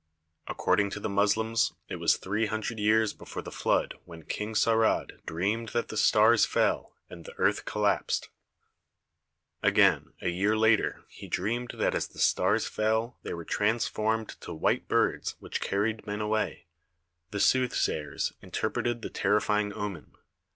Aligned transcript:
According 0.47 0.89
to 0.91 0.99
the 0.99 1.07
Moslems 1.09 1.73
it 1.87 1.97
was 1.97 2.17
three 2.17 2.47
hundred 2.47 2.79
years 2.79 3.13
before 3.13 3.43
the 3.43 3.51
flood 3.51 3.99
when 4.05 4.23
King 4.23 4.55
Saurad 4.55 5.21
dreamed 5.27 5.67
THE 5.69 5.73
PYRAMID 5.73 5.73
OF 5.73 5.73
KHUFU 5.73 5.73
31 5.73 5.73
that 5.83 5.87
the 5.89 5.97
stars 5.97 6.45
fell 6.47 6.95
and 7.07 7.23
the 7.25 7.35
earth 7.35 7.65
collapsed. 7.65 8.29
Again 9.61 10.13
a 10.19 10.29
year 10.29 10.57
later 10.57 11.05
he 11.07 11.27
dreamed 11.27 11.75
that 11.75 11.93
as 11.93 12.07
the 12.07 12.17
stars 12.17 12.65
fell 12.67 13.19
they 13.21 13.35
were 13.35 13.45
transformed 13.45 14.29
to 14.41 14.55
white 14.55 14.87
birds 14.87 15.35
which 15.37 15.61
carried 15.61 16.07
men 16.07 16.19
away. 16.19 16.65
The 17.29 17.39
soothsayers 17.39 18.33
interpreted 18.41 19.03
the 19.03 19.11
ter 19.11 19.37
rifying 19.39 19.71
omen. 19.71 20.15